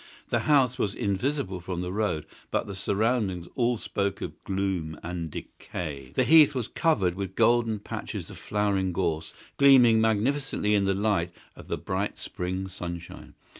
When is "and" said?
5.03-5.29